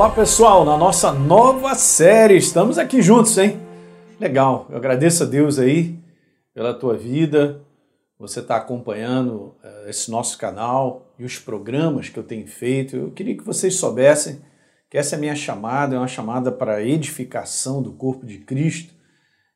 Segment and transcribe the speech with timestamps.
[0.00, 3.60] Olá pessoal, na nossa nova série, estamos aqui juntos, hein?
[4.18, 5.94] Legal, eu agradeço a Deus aí
[6.54, 7.60] pela tua vida,
[8.18, 12.96] você está acompanhando uh, esse nosso canal e os programas que eu tenho feito.
[12.96, 14.40] Eu queria que vocês soubessem
[14.88, 18.94] que essa é a minha chamada, é uma chamada para edificação do corpo de Cristo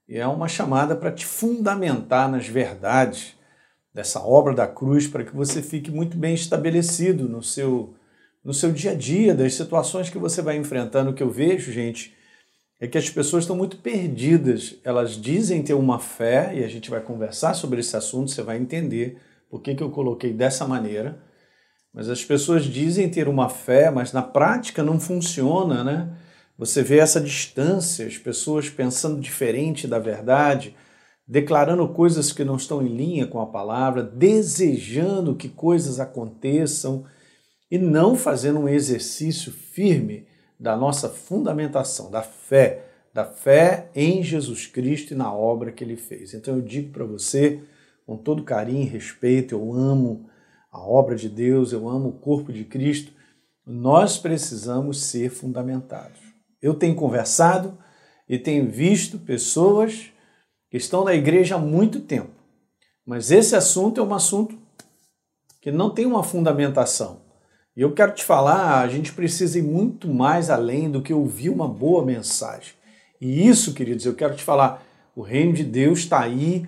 [0.06, 3.34] e é uma chamada para te fundamentar nas verdades
[3.95, 7.95] dessa obra da cruz, para que você fique muito bem estabelecido no seu
[8.44, 11.11] no seu dia a dia, das situações que você vai enfrentando.
[11.11, 12.14] O que eu vejo, gente,
[12.79, 14.76] é que as pessoas estão muito perdidas.
[14.84, 18.58] Elas dizem ter uma fé, e a gente vai conversar sobre esse assunto, você vai
[18.58, 21.18] entender por que, que eu coloquei dessa maneira.
[21.93, 26.14] Mas as pessoas dizem ter uma fé, mas na prática não funciona, né?
[26.58, 30.76] Você vê essa distância, as pessoas pensando diferente da verdade,
[31.26, 37.05] declarando coisas que não estão em linha com a palavra, desejando que coisas aconteçam
[37.75, 40.28] e não fazendo um exercício firme
[40.61, 45.97] da nossa fundamentação, da fé, da fé em Jesus Cristo e na obra que ele
[45.97, 46.34] fez.
[46.34, 47.61] Então eu digo para você,
[48.06, 50.31] com todo carinho e respeito, eu amo
[50.70, 53.11] a obra de Deus, eu amo o corpo de Cristo,
[53.66, 56.20] nós precisamos ser fundamentados.
[56.62, 57.77] Eu tenho conversado
[58.28, 60.12] e tenho visto pessoas
[60.70, 62.31] que estão na igreja há muito tempo,
[63.05, 64.56] mas esse assunto é um assunto
[65.61, 67.23] que não tem uma fundamentação.
[67.77, 71.50] E eu quero te falar, a gente precisa ir muito mais além do que ouvir
[71.50, 72.72] uma boa mensagem.
[73.20, 74.84] E isso, queridos, eu quero te falar,
[75.16, 76.66] o reino de Deus está aí,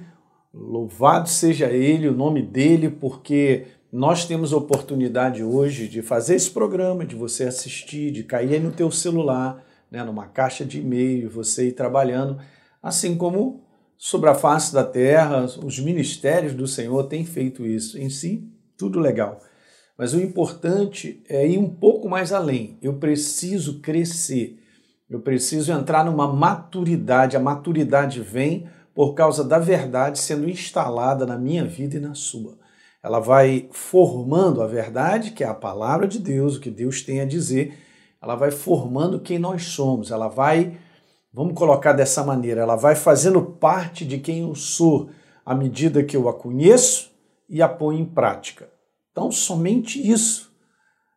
[0.52, 6.50] louvado seja Ele, o nome dele, porque nós temos a oportunidade hoje de fazer esse
[6.50, 11.30] programa, de você assistir, de cair aí no teu celular, né, numa caixa de e-mail,
[11.30, 12.38] você ir trabalhando,
[12.82, 13.62] assim como
[13.96, 17.96] sobre a face da terra, os ministérios do Senhor têm feito isso.
[17.96, 18.44] Em si,
[18.76, 19.40] tudo legal.
[19.96, 22.78] Mas o importante é ir um pouco mais além.
[22.82, 24.62] Eu preciso crescer.
[25.08, 27.36] Eu preciso entrar numa maturidade.
[27.36, 32.58] A maturidade vem por causa da verdade sendo instalada na minha vida e na sua.
[33.02, 37.20] Ela vai formando a verdade, que é a palavra de Deus, o que Deus tem
[37.20, 37.78] a dizer.
[38.20, 40.10] Ela vai formando quem nós somos.
[40.10, 40.76] Ela vai,
[41.32, 45.08] vamos colocar dessa maneira, ela vai fazendo parte de quem eu sou
[45.44, 47.12] à medida que eu a conheço
[47.48, 48.75] e a ponho em prática.
[49.16, 50.52] Então, somente isso.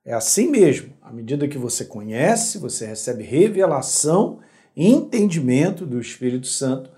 [0.05, 0.93] É assim mesmo.
[1.01, 4.39] À medida que você conhece, você recebe revelação,
[4.73, 6.89] entendimento do Espírito Santo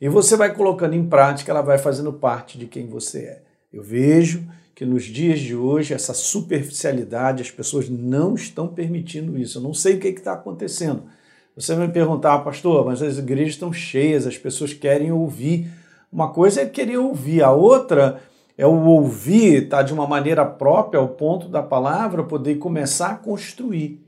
[0.00, 3.42] e você vai colocando em prática, ela vai fazendo parte de quem você é.
[3.72, 4.44] Eu vejo
[4.74, 9.58] que nos dias de hoje essa superficialidade, as pessoas não estão permitindo isso.
[9.58, 11.04] Eu não sei o que está acontecendo.
[11.54, 15.70] Você vai me perguntar, pastor, mas as igrejas estão cheias, as pessoas querem ouvir.
[16.12, 18.20] Uma coisa é querer ouvir, a outra
[18.60, 23.16] é o ouvir, tá de uma maneira própria, ao ponto da palavra poder começar a
[23.16, 24.06] construir.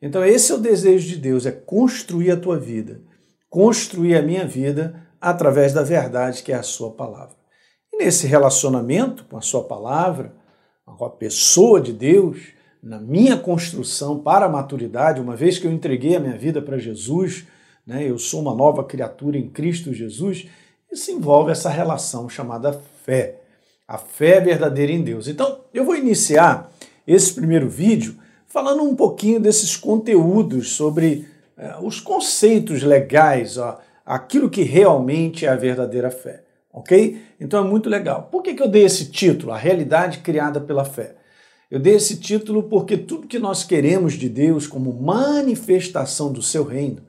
[0.00, 3.02] Então, esse é o desejo de Deus, é construir a tua vida,
[3.50, 7.36] construir a minha vida através da verdade que é a sua palavra.
[7.92, 10.34] E nesse relacionamento com a sua palavra,
[10.86, 12.38] com a pessoa de Deus,
[12.82, 16.78] na minha construção para a maturidade, uma vez que eu entreguei a minha vida para
[16.78, 17.46] Jesus,
[17.86, 20.48] né, eu sou uma nova criatura em Cristo Jesus,
[20.90, 22.72] isso envolve essa relação chamada
[23.04, 23.41] fé
[23.86, 25.28] a fé verdadeira em Deus.
[25.28, 26.72] Então, eu vou iniciar
[27.06, 28.16] esse primeiro vídeo
[28.46, 31.26] falando um pouquinho desses conteúdos sobre
[31.56, 36.44] é, os conceitos legais, ó, aquilo que realmente é a verdadeira fé.
[36.72, 37.22] Ok?
[37.38, 38.28] Então é muito legal.
[38.30, 39.52] Por que, que eu dei esse título?
[39.52, 41.16] A realidade criada pela fé.
[41.70, 46.64] Eu dei esse título porque tudo que nós queremos de Deus como manifestação do seu
[46.64, 47.02] reino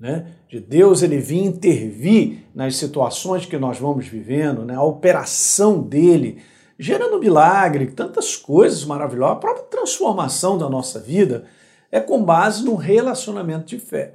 [0.00, 0.28] né?
[0.48, 4.74] de Deus ele vir intervir nas situações que nós vamos vivendo, né?
[4.74, 6.38] a operação dele,
[6.78, 11.44] gerando milagre, tantas coisas maravilhosas, a própria transformação da nossa vida
[11.92, 14.14] é com base num relacionamento de fé.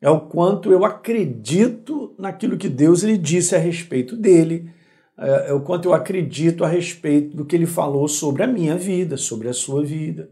[0.00, 4.70] É o quanto eu acredito naquilo que Deus lhe disse a respeito dele,
[5.18, 8.76] é, é o quanto eu acredito a respeito do que ele falou sobre a minha
[8.76, 10.30] vida, sobre a sua vida,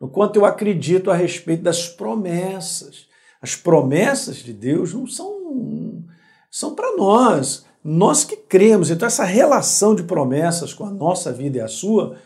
[0.00, 3.11] o quanto eu acredito a respeito das promessas
[3.42, 6.04] as promessas de Deus não são,
[6.48, 8.88] são para nós, nós que cremos.
[8.88, 12.16] Então, essa relação de promessas com a nossa vida e a sua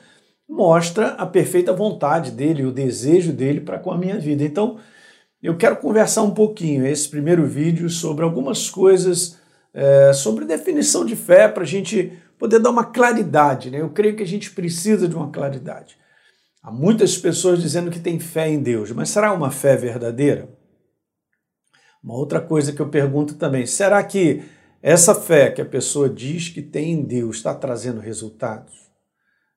[0.46, 4.44] mostra a perfeita vontade dele, o desejo dele para com a minha vida.
[4.44, 4.78] Então,
[5.42, 9.38] eu quero conversar um pouquinho esse primeiro vídeo sobre algumas coisas,
[9.72, 13.70] é, sobre definição de fé, para a gente poder dar uma claridade.
[13.70, 13.80] Né?
[13.80, 15.96] Eu creio que a gente precisa de uma claridade.
[16.62, 20.48] Há muitas pessoas dizendo que tem fé em Deus, mas será uma fé verdadeira?
[22.06, 24.44] Uma outra coisa que eu pergunto também: será que
[24.80, 28.72] essa fé que a pessoa diz que tem em Deus está trazendo resultados?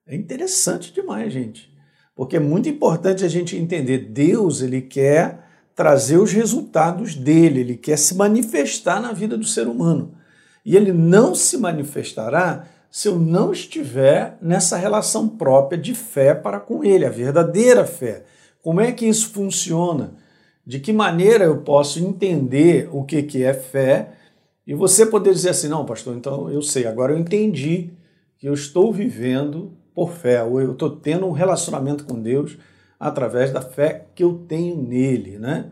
[0.07, 1.71] É interessante demais, gente.
[2.15, 7.77] Porque é muito importante a gente entender, Deus, ele quer trazer os resultados dele, ele
[7.77, 10.15] quer se manifestar na vida do ser humano.
[10.65, 16.59] E ele não se manifestará se eu não estiver nessa relação própria de fé para
[16.59, 18.25] com ele, a verdadeira fé.
[18.61, 20.15] Como é que isso funciona?
[20.65, 24.13] De que maneira eu posso entender o que, que é fé
[24.65, 27.91] e você poder dizer assim: não, pastor, então eu sei, agora eu entendi
[28.37, 32.57] que eu estou vivendo por fé, ou eu estou tendo um relacionamento com Deus
[32.99, 35.71] através da fé que eu tenho nele, né?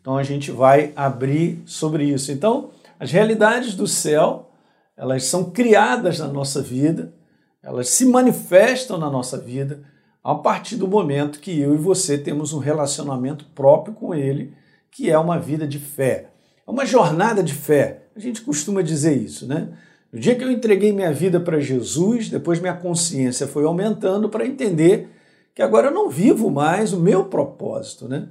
[0.00, 2.32] Então a gente vai abrir sobre isso.
[2.32, 4.50] Então, as realidades do céu
[4.96, 7.14] elas são criadas na nossa vida,
[7.62, 9.84] elas se manifestam na nossa vida
[10.22, 14.54] a partir do momento que eu e você temos um relacionamento próprio com Ele,
[14.90, 16.30] que é uma vida de fé.
[16.66, 18.04] É uma jornada de fé.
[18.14, 19.68] A gente costuma dizer isso, né?
[20.12, 24.46] No dia que eu entreguei minha vida para Jesus, depois minha consciência foi aumentando para
[24.46, 25.08] entender
[25.54, 28.28] que agora eu não vivo mais o meu propósito, né?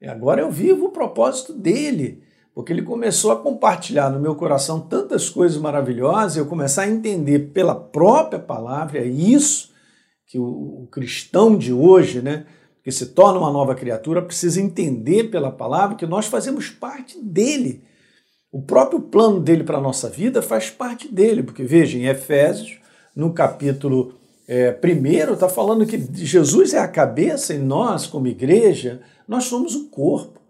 [0.00, 2.22] E agora eu vivo o propósito dele
[2.54, 7.50] porque ele começou a compartilhar no meu coração tantas coisas maravilhosas, eu começar a entender
[7.54, 9.71] pela própria palavra, é isso
[10.32, 12.46] que o, o cristão de hoje, né,
[12.82, 17.84] que se torna uma nova criatura, precisa entender pela palavra que nós fazemos parte dele.
[18.50, 22.78] O próprio plano dele para a nossa vida faz parte dele, porque veja, em Efésios,
[23.14, 24.14] no capítulo
[24.48, 29.74] é, primeiro, está falando que Jesus é a cabeça e nós, como igreja, nós somos
[29.74, 30.40] o corpo.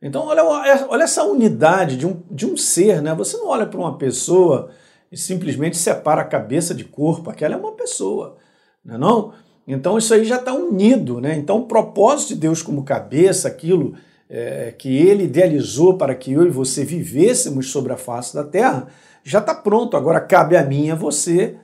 [0.00, 3.12] Então, olha, olha essa unidade de um, de um ser, né?
[3.16, 4.70] Você não olha para uma pessoa
[5.10, 8.38] e simplesmente separa a cabeça de corpo, aquela é uma pessoa,
[8.84, 9.32] não é não?
[9.66, 11.36] Então isso aí já está unido, né?
[11.36, 13.94] Então o propósito de Deus como cabeça, aquilo
[14.28, 18.88] é, que ele idealizou para que eu e você vivêssemos sobre a face da terra,
[19.22, 19.96] já está pronto.
[19.96, 21.56] Agora cabe a mim e a você,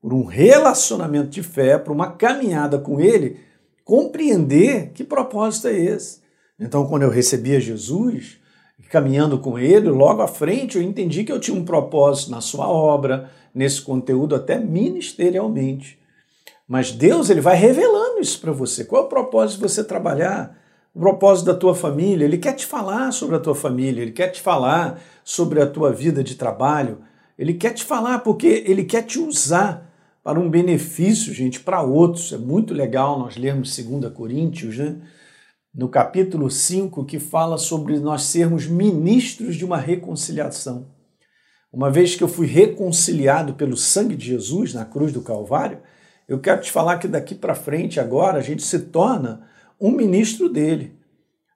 [0.00, 3.40] por um relacionamento de fé, por uma caminhada com ele,
[3.84, 6.20] compreender que propósito é esse.
[6.60, 8.38] Então, quando eu recebia Jesus,
[8.90, 12.68] caminhando com ele, logo à frente eu entendi que eu tinha um propósito na sua
[12.68, 15.98] obra, nesse conteúdo, até ministerialmente.
[16.68, 18.84] Mas Deus ele vai revelando isso para você.
[18.84, 20.54] Qual é o propósito de você trabalhar?
[20.94, 22.26] O propósito da tua família.
[22.26, 25.90] Ele quer te falar sobre a tua família, ele quer te falar sobre a tua
[25.90, 26.98] vida de trabalho.
[27.38, 29.90] Ele quer te falar porque ele quer te usar
[30.22, 32.32] para um benefício, gente, para outros.
[32.34, 34.96] É muito legal nós lermos 2 Coríntios, né?
[35.74, 40.88] no capítulo 5, que fala sobre nós sermos ministros de uma reconciliação.
[41.72, 45.78] Uma vez que eu fui reconciliado pelo sangue de Jesus na cruz do Calvário,
[46.28, 49.48] eu quero te falar que daqui para frente, agora, a gente se torna
[49.80, 50.92] um ministro dele,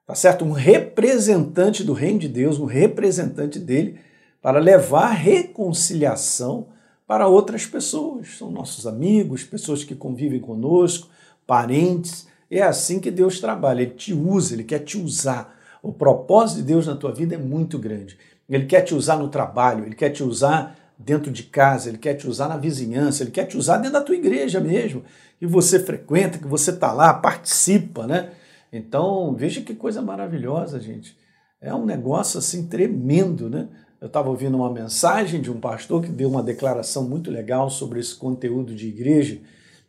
[0.05, 0.43] tá certo?
[0.43, 3.99] Um representante do reino de Deus, um representante dele,
[4.41, 6.67] para levar reconciliação
[7.05, 8.37] para outras pessoas.
[8.37, 11.09] São nossos amigos, pessoas que convivem conosco,
[11.45, 12.27] parentes
[12.57, 15.57] é assim que Deus trabalha, Ele te usa, Ele quer te usar.
[15.81, 18.17] O propósito de Deus na tua vida é muito grande.
[18.47, 22.15] Ele quer te usar no trabalho, Ele quer te usar dentro de casa, Ele quer
[22.15, 25.03] te usar na vizinhança, Ele quer te usar dentro da tua igreja mesmo,
[25.37, 28.31] que você frequenta, que você está lá, participa, né?
[28.71, 31.17] Então, veja que coisa maravilhosa, gente.
[31.61, 33.69] É um negócio assim tremendo, né?
[34.01, 37.99] Eu estava ouvindo uma mensagem de um pastor que deu uma declaração muito legal sobre
[37.99, 39.39] esse conteúdo de igreja,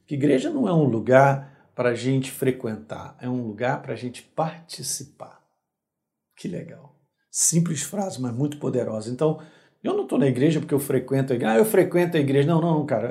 [0.06, 3.96] que igreja não é um lugar para a gente frequentar, é um lugar para a
[3.96, 5.42] gente participar.
[6.36, 6.94] Que legal.
[7.30, 9.10] Simples frase, mas muito poderosa.
[9.10, 9.40] Então,
[9.84, 11.54] eu não estou na igreja porque eu frequento a igreja.
[11.54, 12.48] Ah, eu frequento a igreja.
[12.48, 13.10] Não, não, cara.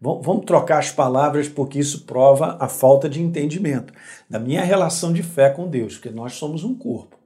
[0.00, 3.92] Vamos trocar as palavras porque isso prova a falta de entendimento
[4.28, 7.18] da minha relação de fé com Deus, porque nós somos um corpo.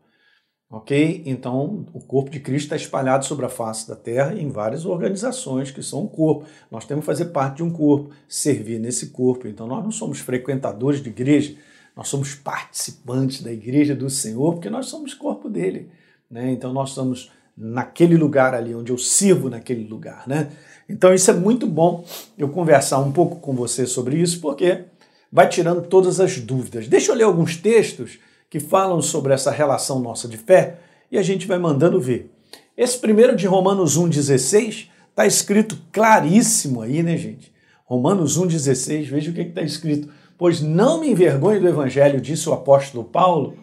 [0.70, 1.22] Ok?
[1.24, 5.70] Então, o corpo de Cristo está espalhado sobre a face da terra em várias organizações
[5.70, 6.44] que são um corpo.
[6.70, 9.48] Nós temos que fazer parte de um corpo, servir nesse corpo.
[9.48, 11.56] Então, nós não somos frequentadores de igreja,
[11.96, 15.90] nós somos participantes da igreja do Senhor, porque nós somos corpo dele.
[16.30, 16.52] Né?
[16.52, 20.22] Então, nós estamos naquele lugar ali, onde eu sirvo naquele lugar.
[20.26, 20.48] Né?
[20.88, 22.04] Então, isso é muito bom
[22.38, 24.84] eu conversar um pouco com você sobre isso, porque
[25.30, 26.86] vai tirando todas as dúvidas.
[26.86, 30.76] Deixa eu ler alguns textos que falam sobre essa relação nossa de fé
[31.10, 32.30] e a gente vai mandando ver.
[32.76, 37.52] Esse primeiro de Romanos 1,16 está escrito claríssimo aí, né, gente?
[37.84, 40.08] Romanos 1,16, veja o que está escrito.
[40.38, 43.56] Pois não me envergonhe do Evangelho, disse o apóstolo Paulo,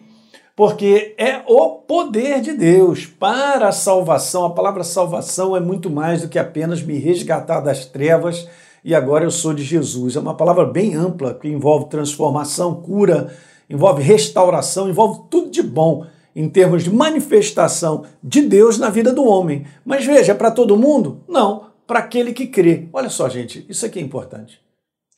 [0.56, 4.46] porque é o poder de Deus para a salvação.
[4.46, 8.48] A palavra salvação é muito mais do que apenas me resgatar das trevas
[8.82, 10.16] e agora eu sou de Jesus.
[10.16, 13.36] É uma palavra bem ampla que envolve transformação, cura,
[13.68, 19.24] envolve restauração, envolve tudo de bom em termos de manifestação de Deus na vida do
[19.24, 19.66] homem.
[19.84, 21.20] Mas veja, para todo mundo?
[21.28, 22.88] Não, para aquele que crê.
[22.94, 24.58] Olha só, gente, isso aqui é importante.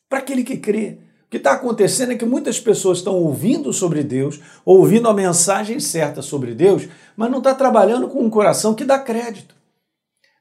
[0.09, 0.99] Para aquele que crê.
[1.29, 5.79] O que está acontecendo é que muitas pessoas estão ouvindo sobre Deus, ouvindo a mensagem
[5.79, 9.55] certa sobre Deus, mas não está trabalhando com um coração que dá crédito.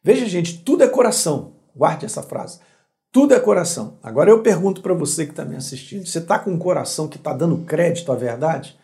[0.02, 1.56] Veja, gente, tudo é coração.
[1.76, 2.62] Guarde essa frase.
[3.12, 4.00] Tudo é coração.
[4.02, 7.18] Agora eu pergunto para você que está me assistindo: você está com um coração que
[7.18, 8.80] está dando crédito à verdade?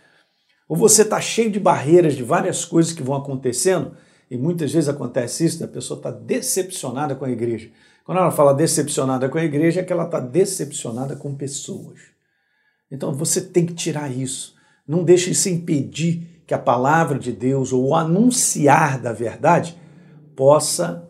[0.67, 3.95] Ou você está cheio de barreiras, de várias coisas que vão acontecendo?
[4.29, 7.69] E muitas vezes acontece isso, a pessoa está decepcionada com a igreja.
[8.03, 11.99] Quando ela fala decepcionada com a igreja, é que ela está decepcionada com pessoas.
[12.91, 14.55] Então você tem que tirar isso.
[14.87, 19.79] Não deixe isso impedir que a palavra de Deus ou o anunciar da verdade
[20.35, 21.09] possa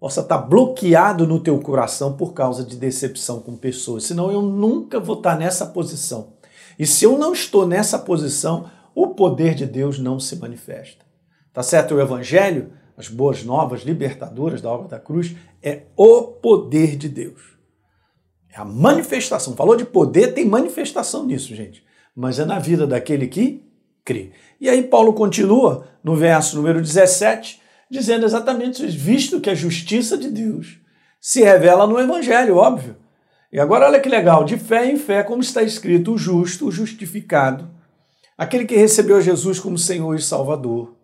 [0.00, 4.04] possa estar tá bloqueado no teu coração por causa de decepção com pessoas.
[4.04, 6.32] Senão eu nunca vou estar tá nessa posição.
[6.78, 11.04] E se eu não estou nessa posição, o poder de Deus não se manifesta.
[11.52, 11.94] Tá certo?
[11.94, 17.40] O evangelho as boas novas libertadoras da obra da cruz, é o poder de Deus.
[18.52, 19.56] É a manifestação.
[19.56, 21.82] Falou de poder, tem manifestação nisso, gente.
[22.14, 23.64] Mas é na vida daquele que
[24.04, 24.32] crê.
[24.60, 30.18] E aí Paulo continua no verso número 17, dizendo exatamente isso, visto que a justiça
[30.18, 30.78] de Deus
[31.18, 32.96] se revela no evangelho, óbvio.
[33.50, 36.72] E agora olha que legal, de fé em fé, como está escrito, o justo, o
[36.72, 37.70] justificado,
[38.36, 40.99] aquele que recebeu Jesus como Senhor e Salvador,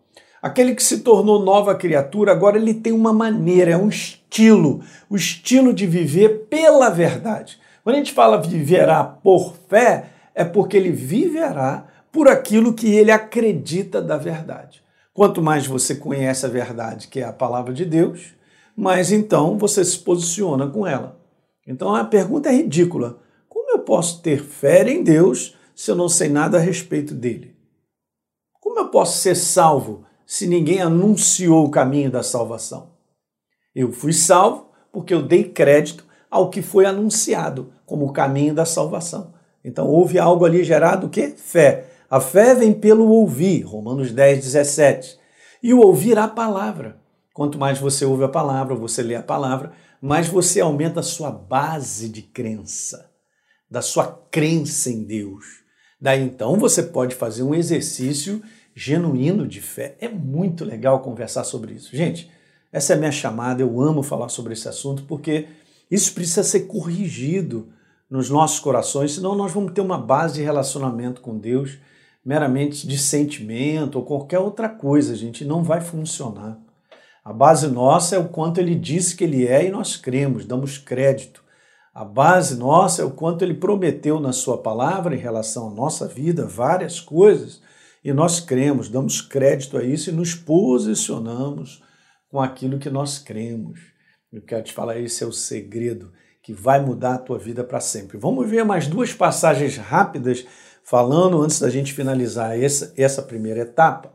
[0.47, 5.15] Aquele que se tornou nova criatura, agora ele tem uma maneira, é um estilo, o
[5.17, 7.59] estilo de viver pela verdade.
[7.83, 13.11] Quando a gente fala viverá por fé, é porque ele viverá por aquilo que ele
[13.11, 14.81] acredita da verdade.
[15.13, 18.33] Quanto mais você conhece a verdade, que é a palavra de Deus,
[18.73, 21.19] mais então você se posiciona com ela.
[21.67, 26.07] Então a pergunta é ridícula: como eu posso ter fé em Deus se eu não
[26.07, 27.53] sei nada a respeito dele?
[28.61, 32.91] Como eu posso ser salvo se ninguém anunciou o caminho da salvação?
[33.73, 38.65] Eu fui salvo porque eu dei crédito ao que foi anunciado como o caminho da
[38.65, 39.33] salvação.
[39.63, 41.33] Então houve algo ali gerado o quê?
[41.37, 41.85] Fé.
[42.09, 45.17] A fé vem pelo ouvir, Romanos 10, 17.
[45.63, 46.99] E o ouvir a palavra.
[47.33, 51.31] Quanto mais você ouve a palavra, você lê a palavra, mais você aumenta a sua
[51.31, 53.09] base de crença,
[53.69, 55.45] da sua crença em Deus.
[56.01, 58.41] Daí então você pode fazer um exercício
[58.77, 59.97] genuíno de fé.
[59.99, 61.97] É muito legal conversar sobre isso.
[61.97, 62.29] Gente,
[62.71, 65.47] essa é a minha chamada, eu amo falar sobre esse assunto porque
[65.89, 67.69] isso precisa ser corrigido
[68.07, 71.79] nos nossos corações, senão nós vamos ter uma base de relacionamento com Deus
[72.23, 76.59] meramente de sentimento ou qualquer outra coisa, gente, não vai funcionar.
[77.25, 80.77] A base nossa é o quanto ele disse que ele é e nós cremos, damos
[80.77, 81.43] crédito.
[81.93, 86.07] A base nossa é o quanto ele prometeu na sua palavra em relação à nossa
[86.07, 87.61] vida, várias coisas,
[88.07, 91.83] e nós cremos, damos crédito a isso e nos posicionamos
[92.29, 93.81] com aquilo que nós cremos.
[94.31, 97.81] Eu quero te falar, esse é o segredo que vai mudar a tua vida para
[97.81, 98.17] sempre.
[98.17, 100.47] Vamos ver mais duas passagens rápidas
[100.85, 104.13] falando antes da gente finalizar essa, essa primeira etapa,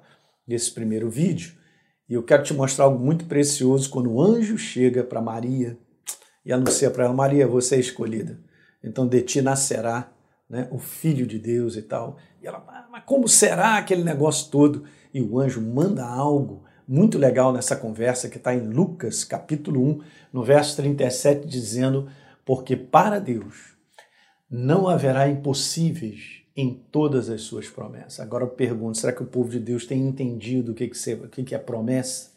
[0.49, 1.53] desse primeiro vídeo.
[2.09, 5.79] E eu quero te mostrar algo muito precioso quando o anjo chega para Maria
[6.47, 8.41] e anuncia para ela: Maria, você é escolhida.
[8.83, 10.12] Então de ti nascerá
[10.53, 12.19] né, o Filho de Deus e tal.
[12.43, 14.85] E ela, ah, mas como será aquele negócio todo?
[15.13, 20.01] E o anjo manda algo muito legal nessa conversa que está em Lucas, capítulo 1,
[20.31, 22.07] no verso 37, dizendo:
[22.45, 23.73] Porque para Deus
[24.51, 28.21] não haverá impossíveis em todas as suas promessas.
[28.21, 31.59] Agora eu pergunto: será que o povo de Deus tem entendido o que, que, é
[31.59, 32.31] promessa?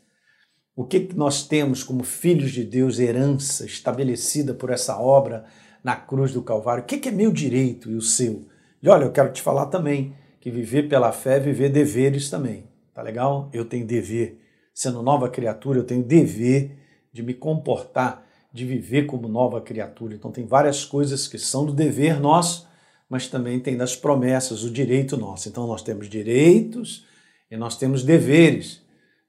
[0.73, 5.45] O que, que nós temos como filhos de Deus, herança estabelecida por essa obra
[5.85, 6.83] na cruz do Calvário.
[6.83, 8.47] O que é meu direito e o seu?
[8.81, 12.63] E olha, eu quero te falar também que viver pela fé é viver deveres também.
[12.91, 13.51] Tá legal?
[13.53, 14.41] Eu tenho dever.
[14.73, 16.75] Sendo nova criatura, eu tenho dever
[17.13, 20.15] de me comportar, de viver como nova criatura.
[20.15, 22.67] Então tem várias coisas que são do dever nosso,
[23.07, 25.47] mas também tem das promessas, o direito nosso.
[25.47, 27.05] Então nós temos direitos
[27.51, 28.81] e nós temos deveres.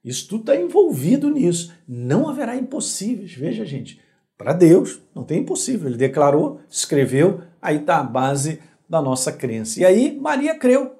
[0.03, 1.71] Isso tudo está envolvido nisso.
[1.87, 3.35] Não haverá impossíveis.
[3.35, 4.01] Veja, gente,
[4.37, 5.87] para Deus, não tem impossível.
[5.87, 9.79] Ele declarou, escreveu, aí está a base da nossa crença.
[9.79, 10.95] E aí Maria creu.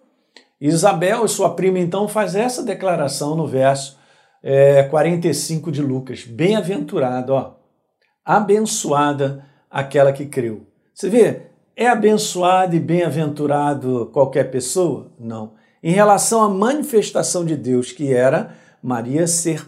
[0.59, 3.97] Isabel, sua prima, então, faz essa declaração no verso
[4.41, 6.23] é, 45 de Lucas.
[6.23, 7.53] Bem-aventurada, ó,
[8.25, 10.65] abençoada aquela que creu.
[10.93, 11.43] Você vê,
[11.75, 15.11] é abençoado e bem-aventurado qualquer pessoa?
[15.19, 15.53] Não.
[15.83, 19.63] Em relação à manifestação de Deus, que era Maria ser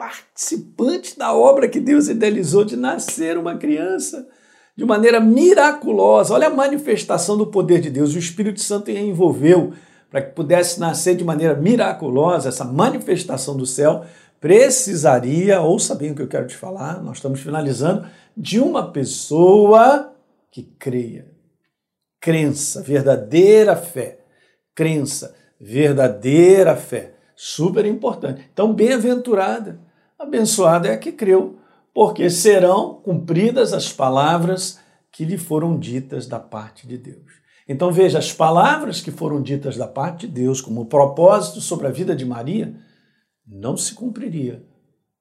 [0.00, 4.26] participante da obra que Deus idealizou de nascer uma criança
[4.74, 6.32] de maneira miraculosa.
[6.32, 8.14] Olha a manifestação do poder de Deus.
[8.14, 9.74] O Espírito Santo envolveu
[10.10, 12.48] para que pudesse nascer de maneira miraculosa.
[12.48, 14.06] Essa manifestação do céu
[14.40, 20.14] precisaria, ouça bem o que eu quero te falar, nós estamos finalizando, de uma pessoa
[20.50, 21.30] que creia.
[22.18, 24.20] crença, verdadeira fé.
[24.74, 27.12] Crença, verdadeira fé.
[27.36, 28.48] Super importante.
[28.50, 29.89] Então, bem-aventurada,
[30.20, 31.58] abençoada é a que creu,
[31.94, 34.78] porque serão cumpridas as palavras
[35.10, 37.40] que lhe foram ditas da parte de Deus.
[37.66, 41.90] Então veja, as palavras que foram ditas da parte de Deus como propósito sobre a
[41.90, 42.76] vida de Maria
[43.46, 44.64] não se cumpriria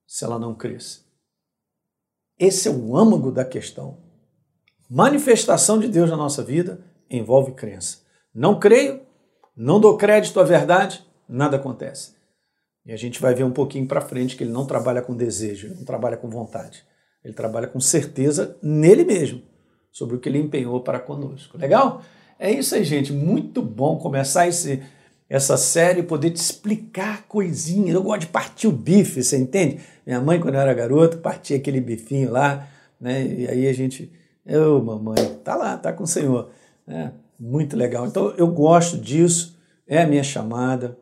[0.06, 1.02] se ela não cresce.
[2.38, 3.98] Esse é o âmago da questão.
[4.90, 8.00] Manifestação de Deus na nossa vida envolve crença.
[8.34, 9.02] Não creio,
[9.56, 12.19] não dou crédito à verdade, nada acontece.
[12.90, 15.76] E a gente vai ver um pouquinho para frente que ele não trabalha com desejo,
[15.76, 16.84] não trabalha com vontade.
[17.24, 19.44] Ele trabalha com certeza nele mesmo,
[19.92, 21.56] sobre o que ele empenhou para conosco.
[21.56, 22.02] Legal?
[22.40, 23.14] É isso aí, gente.
[23.14, 24.82] Muito bom começar esse,
[25.30, 27.94] essa série, poder te explicar coisinhas.
[27.94, 29.82] Eu gosto de partir o bife, você entende?
[30.04, 32.68] Minha mãe, quando eu era garoto, partia aquele bifinho lá,
[33.00, 33.24] né?
[33.24, 34.12] E aí a gente,
[34.48, 36.50] oh, mamãe, tá lá, tá com o Senhor.
[36.88, 38.08] É, muito legal.
[38.08, 39.56] Então eu gosto disso,
[39.88, 40.98] é a minha chamada.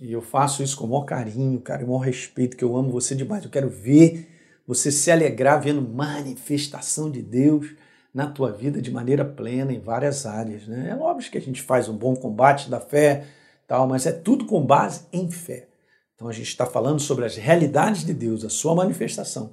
[0.00, 2.90] E eu faço isso com o maior carinho, cara, o maior respeito, que eu amo
[2.90, 3.44] você demais.
[3.44, 4.28] Eu quero ver
[4.66, 7.74] você se alegrar vendo manifestação de Deus
[8.12, 10.66] na tua vida de maneira plena em várias áreas.
[10.66, 10.90] Né?
[10.90, 13.26] É óbvio que a gente faz um bom combate da fé,
[13.66, 15.68] tal, mas é tudo com base em fé.
[16.14, 19.52] Então a gente está falando sobre as realidades de Deus, a sua manifestação,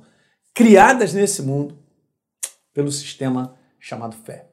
[0.53, 1.77] criadas nesse mundo
[2.73, 4.47] pelo sistema chamado fé.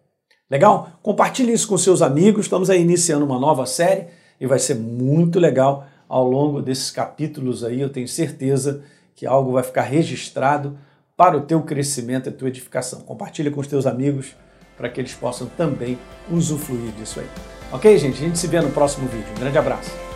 [0.51, 0.99] Legal?
[1.03, 2.47] Compartilhe isso com seus amigos.
[2.47, 4.09] Estamos aí iniciando uma nova série
[4.41, 7.81] e vai ser muito legal ao longo desses capítulos aí.
[7.81, 8.83] Eu tenho certeza
[9.15, 10.79] que algo vai ficar registrado
[11.17, 13.01] para o teu crescimento e tua edificação.
[13.01, 14.35] Compartilha com os teus amigos
[14.77, 15.99] para que eles possam também
[16.31, 17.27] usufruir disso aí.
[17.71, 18.15] Ok, gente?
[18.15, 19.31] A gente se vê no próximo vídeo.
[19.37, 20.10] Um grande abraço.